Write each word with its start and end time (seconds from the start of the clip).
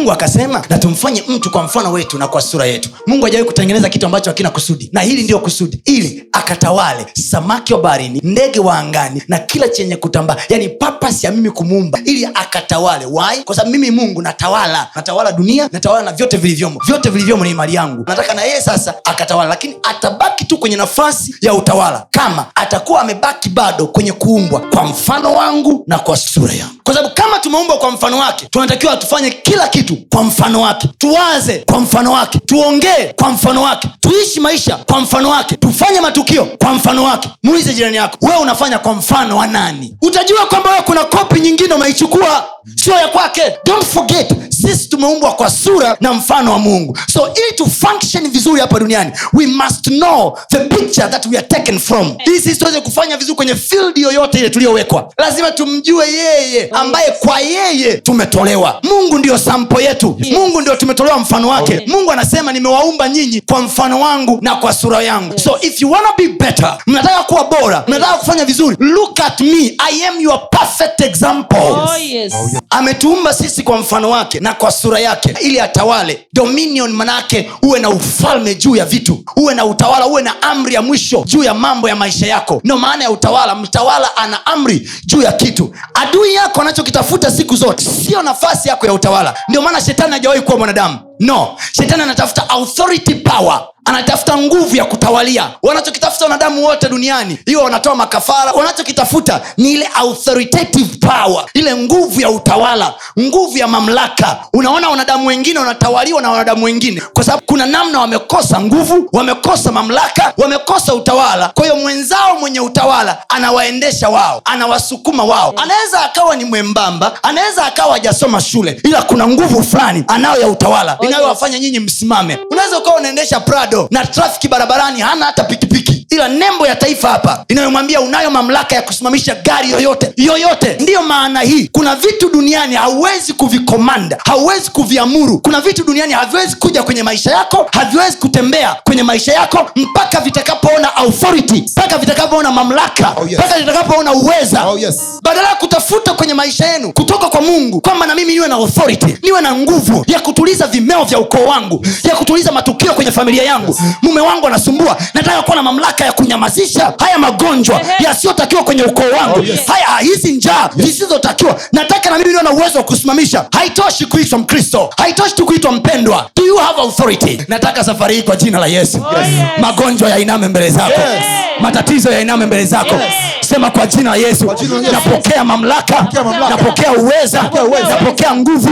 Mungu 0.00 0.12
akasema 0.12 0.62
na 0.70 0.78
tumfanye 0.78 1.24
mtu 1.28 1.50
kwa 1.50 1.62
mfano 1.62 1.92
wetu 1.92 2.18
na 2.18 2.28
kwa 2.28 2.40
sura 2.42 2.66
yetu. 2.66 2.88
Mungu 3.06 3.24
hajawahi 3.24 3.46
kutengeneza 3.46 3.88
kitu 3.88 4.06
ambacho 4.06 4.30
hakina 4.30 4.50
kusudi 4.50 4.90
na 4.92 5.00
hili 5.00 5.22
ndiyo 5.22 5.38
kusudi. 5.38 5.82
Ili 5.84 6.24
akatawale 6.32 7.06
samaki 7.30 7.74
wa 7.74 7.80
baharini 7.80 8.20
ndege 8.24 8.60
wa 8.60 8.78
angani 8.78 9.22
na 9.28 9.38
kila 9.38 9.68
chenye 9.68 9.96
kutambaa 9.96 10.36
yani 10.48 10.68
papas 10.68 11.24
ya 11.24 11.30
mimi 11.30 11.50
kumuumba 11.50 11.98
ili 12.04 12.24
akatawale. 12.34 13.04
Wai 13.06 13.42
kwa 13.44 13.54
sababu 13.56 13.72
mimi 13.72 13.90
mungu 13.90 14.22
natawala 14.22 14.88
natawala 14.94 15.32
dunia 15.32 15.68
natawala 15.72 16.02
na 16.02 16.12
vyote 16.12 16.36
vilivyomo. 16.36 16.80
Vyote 16.86 17.10
vilivyomo 17.10 17.44
ni 17.44 17.54
mali 17.54 17.74
yangu. 17.74 18.04
Nataka 18.06 18.34
na 18.34 18.42
yeye 18.42 18.60
sasa 18.60 18.94
akatawala 19.04 19.48
lakini 19.48 19.74
atabaki 19.82 20.44
tu 20.44 20.58
kwenye 20.58 20.76
nafasi 20.76 21.34
ya 21.40 21.54
utawala. 21.54 22.06
Kama 22.10 22.46
atakuwa 22.54 23.00
amebaki 23.00 23.48
bado 23.48 23.86
kwenye 23.86 24.12
kuumbwa 24.12 24.60
kwa 24.60 24.84
mfano 24.84 25.32
wangu 25.34 25.84
na 25.86 25.98
kwa 25.98 26.16
sura 26.16 26.52
yangu. 26.54 26.74
Kwa 26.84 26.94
sababu 26.94 27.14
kama 27.14 27.38
tumeumbwa 27.38 27.76
kwa 27.78 27.90
mfano 27.90 28.18
wake 28.18 28.46
tunatakiwa 28.50 28.96
tufanye 28.96 29.30
kila 29.30 29.68
kitu 29.68 29.89
kwa 29.96 30.22
mfano 30.24 30.60
wake. 30.60 30.88
Tuwaze 30.98 31.58
kwa 31.58 31.80
mfano 31.80 32.12
wake. 32.12 32.38
Tuongee 32.46 33.12
kwa 33.16 33.28
mfano 33.30 33.62
wake. 33.62 33.88
Tuishi 34.00 34.40
maisha 34.40 34.76
kwa 34.76 35.00
mfano 35.00 35.30
wake. 35.30 35.56
Tufanye 35.56 36.00
matukio 36.00 36.44
kwa 36.44 36.74
mfano 36.74 37.04
wake. 37.04 37.28
Muulize 37.42 37.74
jirani 37.74 37.96
yako 37.96 38.18
wewe 38.26 38.36
unafanya 38.38 38.78
kwa 38.78 38.92
mfano 38.94 39.36
wa 39.36 39.46
nani? 39.46 39.96
Utajua 40.02 40.46
kwamba 40.46 40.70
wewe 40.70 40.82
kuna 40.82 41.04
kopi 41.04 41.40
nyingine 41.40 41.74
umeichukua. 41.74 42.44
Sio 42.84 42.94
ya 42.94 43.08
kwake. 43.08 43.42
Don't 43.64 43.84
forget 43.86 44.34
sisi 44.50 44.88
tumeumbwa 44.88 45.32
kwa 45.32 45.50
sura 45.50 45.96
na 46.00 46.12
mfano 46.12 46.52
wa 46.52 46.58
mungu. 46.58 46.98
So 47.12 47.28
ili 47.34 47.56
tu 47.56 47.66
function 47.70 48.30
vizuri 48.30 48.60
hapa 48.60 48.78
duniani 48.78 49.12
we 49.32 49.46
must 49.46 49.84
know 49.88 50.38
the 50.50 50.58
picture 50.58 51.08
that 51.08 51.26
we 51.26 51.38
are 51.38 51.46
taken 51.46 51.78
from. 51.78 52.16
Ili 52.26 52.40
sisi 52.40 52.58
tuweze 52.58 52.80
kufanya 52.80 53.16
vizuri 53.16 53.36
kwenye 53.36 53.54
field 53.54 53.98
yoyote 53.98 54.38
ile 54.38 54.50
tuliyowekwa 54.50 55.12
lazima 55.18 55.50
tumjue 55.50 56.06
yeye 56.12 56.68
ambaye 56.72 57.10
kwa 57.10 57.40
yeye 57.40 57.94
tumetolewa. 57.96 58.80
Mungu 58.82 59.18
ndio 59.18 59.38
sampo 59.38 59.79
yetu. 59.80 60.16
Yes. 60.18 60.32
mungu 60.38 60.60
ndio 60.60 60.76
tumetolewa 60.76 61.18
mfano 61.18 61.48
wake. 61.48 61.84
Mungu 61.86 62.12
anasema 62.12 62.52
nimewaumba 62.52 63.08
nyinyi 63.08 63.40
kwa 63.40 63.60
mfano 63.60 64.00
wangu 64.00 64.38
na 64.42 64.54
kwa 64.56 64.72
sura 64.72 65.02
yangu. 65.02 65.38
So 65.38 65.58
if 65.62 65.82
you 65.82 65.90
wanna 65.90 66.08
be 66.18 66.28
better 66.28 66.78
mnataka 66.86 67.22
kuwa 67.22 67.44
bora 67.44 67.84
mnataka 67.88 68.12
kufanya 68.14 68.44
vizuri 68.44 68.76
look 68.80 69.20
at 69.20 69.40
me. 69.40 69.74
I 69.78 70.06
am 70.08 70.20
your 70.20 70.40
perfect 70.50 71.00
example. 71.00 71.58
Oh, 71.58 71.96
yes. 71.96 72.32
ametuumba 72.70 73.34
sisi 73.34 73.62
kwa 73.62 73.78
mfano 73.78 74.10
wake 74.10 74.40
na 74.40 74.54
kwa 74.54 74.70
sura 74.72 74.98
yake 75.00 75.34
ili 75.40 75.60
atawale. 75.60 76.26
Dominion 76.32 76.92
manaake 76.92 77.50
uwe 77.62 77.78
na 77.80 77.90
ufalme 77.90 78.54
juu 78.54 78.76
ya 78.76 78.84
vitu 78.84 79.24
uwe 79.36 79.54
na 79.54 79.64
utawala 79.64 80.06
uwe 80.06 80.22
na 80.22 80.42
amri 80.42 80.74
ya 80.74 80.82
mwisho 80.82 81.22
juu 81.26 81.44
ya 81.44 81.54
mambo 81.54 81.88
ya 81.88 81.96
maisha 81.96 82.26
yako. 82.26 82.60
Ndo 82.64 82.78
maana 82.78 83.04
ya 83.04 83.10
utawala 83.10 83.54
mtawala 83.54 84.16
ana 84.16 84.46
amri 84.46 84.90
juu 85.06 85.22
ya 85.22 85.32
kitu. 85.32 85.74
Adui 85.94 86.34
yako 86.34 86.60
anachokitafuta 86.60 87.30
siku 87.30 87.56
zote 87.56 87.84
sio 87.84 88.22
nafasi 88.22 88.68
yako 88.68 88.86
ya 88.86 88.92
utawala. 88.92 89.34
Ndio 89.48 89.62
maana 89.70 89.84
shetani 89.84 90.12
hajawahi 90.12 90.40
kuwa 90.40 90.58
mwanadamu. 90.58 90.98
No. 91.20 91.56
Shetani 91.72 92.02
anatafuta 92.02 92.48
authority 92.50 93.14
power 93.14 93.68
anatafuta 93.84 94.36
nguvu 94.38 94.76
ya 94.76 94.84
kutawalia. 94.84 95.50
Wanachokitafuta 95.62 96.24
wanadamu 96.24 96.64
wote 96.64 96.88
duniani 96.88 97.38
hiwo 97.46 97.62
wanatoa 97.62 97.94
makafara 97.94 98.52
wanachokitafuta 98.52 99.40
ni 99.56 99.72
ile 99.72 99.88
authoritative 99.94 100.96
power 101.06 101.44
ile 101.54 101.76
nguvu 101.76 102.20
ya 102.20 102.30
utawala 102.30 102.94
nguvu 103.20 103.58
ya 103.58 103.66
mamlaka. 103.68 104.36
Unaona 104.52 104.88
wanadamu 104.88 105.26
wengine 105.28 105.58
wanatawaliwa 105.58 106.22
na 106.22 106.30
wanadamu 106.30 106.64
wengine 106.64 107.00
kwa 107.14 107.24
sababu 107.24 107.42
kuna 107.46 107.66
namna 107.66 108.00
wamekosa 108.00 108.60
nguvu 108.60 109.08
wamekosa 109.12 109.72
mamlaka 109.72 110.32
wamekosa 110.36 110.94
utawala. 110.94 111.48
Kwa 111.48 111.64
hiyo 111.64 111.76
mwenzao 111.76 112.36
mwenye 112.40 112.60
utawala 112.60 113.18
anawaendesha 113.28 114.08
wao 114.08 114.40
anawasukuma 114.44 115.24
wao. 115.24 115.54
Anaweza 115.56 116.00
akawa 116.04 116.36
ni 116.36 116.44
mwembamba 116.44 117.12
anaweza 117.22 117.64
akawa 117.64 117.92
hajasoma 117.92 118.40
shule 118.40 118.80
ila 118.84 119.02
kuna 119.02 119.26
nguvu 119.28 119.62
fulani 119.62 120.04
anayo 120.08 120.40
ya 120.40 120.48
utawala 120.48 120.98
inayowafanya 121.00 121.58
nyinyi 121.58 121.80
msimame. 121.80 122.38
Unaweza 122.50 122.78
ukawa 122.78 122.96
unaendesha 122.96 123.40
prado 123.70 123.88
na 123.90 124.06
trafiki 124.06 124.48
barabarani 124.48 125.00
hana 125.00 125.26
hata 125.26 125.44
pikipiki 125.44 126.06
ila 126.10 126.28
nembo 126.28 126.66
ya 126.66 126.76
taifa 126.76 127.08
hapa 127.08 127.44
inayomwambia 127.48 128.00
unayo 128.00 128.30
mamlaka 128.30 128.74
ya 128.76 128.82
kusimamisha 128.82 129.34
gari 129.34 129.70
yoyote 129.70 130.12
yoyote 130.16 130.76
ndiyo 130.80 131.02
maana 131.02 131.40
hii 131.40 131.68
kuna 131.72 131.96
vitu 131.96 132.28
duniani 132.28 132.74
hauwezi 132.76 133.32
kuvikomanda 133.32 134.18
hauwezi 134.24 134.70
kuviamuru 134.70 135.38
kuna 135.38 135.60
vitu 135.60 135.84
duniani 135.84 136.12
haviwezi 136.12 136.56
kuja 136.56 136.82
kwenye 136.82 137.02
maisha 137.02 137.30
yako 137.30 137.66
haviwezi 137.72 138.16
kutembea 138.16 138.76
kwenye 138.84 139.02
maisha 139.02 139.32
yako 139.32 139.70
mpaka 139.76 140.20
vitakapoona 140.20 140.96
authority 140.96 141.64
mpaka 141.72 141.98
vitakapoona 141.98 142.50
mamlaka 142.50 143.12
Oh, 143.16 143.26
yes. 143.28 143.38
mpaka 143.38 143.58
vitakapoona 143.58 144.12
uweza 144.12 144.64
Oh, 144.66 144.78
yes. 144.78 145.00
badala 145.22 145.48
ya 145.48 145.54
kutafuta 145.54 146.14
kwenye 146.14 146.34
maisha 146.34 146.66
yenu 146.66 146.92
kutoka 146.92 147.26
kwa 147.28 147.40
mungu 147.40 147.80
kwamba 147.80 148.06
na 148.06 148.14
mimi 148.14 148.32
niwe 148.32 148.48
na 148.48 148.54
authority 148.54 149.16
niwe 149.22 149.40
na 149.40 149.54
nguvu 149.54 150.04
ya 150.06 150.20
kutuliza 150.20 150.66
vimeo 150.66 151.04
vya 151.04 151.18
ukoo 151.18 151.44
wangu 151.44 151.86
ya 152.04 152.16
kutuliza 152.16 152.52
matukio 152.52 152.94
kwenye 152.94 153.12
familia 153.12 153.42
yangu 153.42 153.59
mume 154.02 154.20
wangu 154.20 154.46
anasumbua. 154.46 154.96
Nataka 155.14 155.42
kuwa 155.42 155.56
na 155.56 155.62
mamlaka 155.62 156.04
ya 156.04 156.12
kunyamazisha 156.12 156.92
haya 156.98 157.18
magonjwa 157.18 157.80
yasiyotakiwa 157.98 158.64
kwenye 158.64 158.82
ukoo 158.82 159.02
wangu. 159.20 159.38
Oh, 159.38 159.72
haya 159.72 159.98
hizi 160.00 160.32
njaa 160.32 160.70
zisizotakiwa. 160.76 161.60
Nataka 161.72 162.10
na 162.10 162.18
mimi 162.18 162.30
niwe 162.30 162.42
na 162.42 162.50
uwezo 162.50 162.78
wa 162.78 162.84
kusimamisha. 162.84 163.44
Haitoshi 163.52 164.06
kuitwa 164.06 164.38
mkristo. 164.38 164.90
Haitoshi 164.96 165.34
tu 165.34 165.46
kuitwa 165.46 165.72
mpendwa. 165.72 166.30
Do 166.36 166.46
you 166.46 166.56
have 166.56 166.80
authority? 166.80 167.40
Nataka 167.48 167.84
safari 167.84 168.14
hii 168.14 168.22
kwa 168.22 168.36
jina 168.36 168.58
la 168.58 168.66
yesu. 168.66 168.98
Oh, 168.98 169.18
yes. 169.18 169.28
magonjwa 169.60 170.10
yainame 170.10 170.48
mbele 170.48 170.70
zako. 170.70 171.00
Yes. 171.00 171.24
matatizo 171.60 172.10
yainame 172.12 172.46
mbele 172.46 172.64
zako. 172.66 172.94
Yes. 172.94 173.14
Sema 173.50 173.70
kwa 173.70 173.86
jina 173.86 174.10
la 174.10 174.16
yesu. 174.16 174.44
napokea 174.92 175.44
mamlaka 175.44 176.06
Napokea 176.50 176.92
uweza 176.92 177.42
Napokea 177.90 178.36
nguvu 178.36 178.68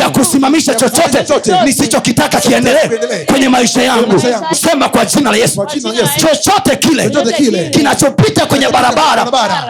ya 0.00 0.10
kusimamisha 0.10 0.74
chochote 0.74 1.52
nisichokitaka 1.64 2.40
kiendelee 2.40 2.88
kwenye 3.26 3.48
maisha 3.48 3.82
yangu. 3.82 4.22
sema 4.54 4.88
kwa 4.88 5.04
jina 5.04 5.30
la 5.30 5.36
yesu. 5.36 5.66
Chochote 6.16 6.76
kile 6.76 7.10
kinachopita 7.70 8.46
kwenye 8.46 8.68
barabara 8.68 9.26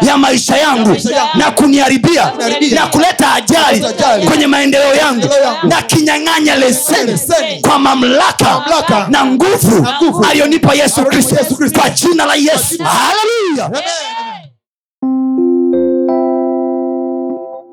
ya 0.07 0.17
maisha 0.19 0.57
yangu 0.57 0.97
na 1.35 1.51
kuniharibia 1.51 2.33
na 2.75 2.87
kuleta 2.87 3.35
ajali 3.35 3.85
kwenye 4.29 4.47
maendeleo 4.47 4.95
yangu 4.95 5.29
na 5.63 5.83
kinyang'anya 5.83 6.57
leseni 6.57 7.19
kwa 7.61 7.79
mamlaka 7.79 8.63
na 9.09 9.25
nguvu 9.27 9.87
aliyonipa 10.31 10.75
yesu 10.75 11.05
kristo. 11.05 11.37
Yesu 11.43 11.57
Kristo. 11.57 11.81
kwa 11.81 11.91
jina 11.91 12.27
la 12.27 12.35
yesu. 12.35 12.79
haleluya 12.85 13.83